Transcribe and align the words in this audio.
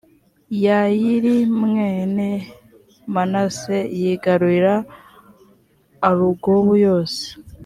yayiri 0.65 1.35
mwene 1.61 2.29
manase 3.13 3.77
yigarurira 3.99 4.75
arugobu 6.07 6.73
yose 6.87 7.23